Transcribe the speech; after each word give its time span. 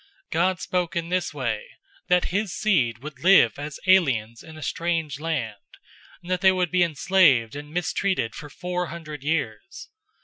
007:006 0.31 0.31
God 0.31 0.59
spoke 0.59 0.95
in 0.95 1.09
this 1.09 1.31
way: 1.31 1.63
that 2.07 2.25
his 2.33 2.51
seed 2.51 3.03
would 3.03 3.23
live 3.23 3.59
as 3.59 3.79
aliens 3.85 4.41
in 4.41 4.57
a 4.57 4.63
strange 4.63 5.19
land, 5.19 5.53
and 6.23 6.31
that 6.31 6.41
they 6.41 6.51
would 6.51 6.71
be 6.71 6.81
enslaved 6.81 7.55
and 7.55 7.69
mistreated 7.71 8.33
for 8.33 8.49
four 8.49 8.87
hundred 8.87 9.21
years. 9.21 9.89